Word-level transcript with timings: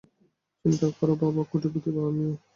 চিন্তা 0.65 0.87
কর 0.97 1.09
বাবা-কোটিপতি 1.21 1.89
বাবার 1.95 2.13
মেয়ে! 2.17 2.35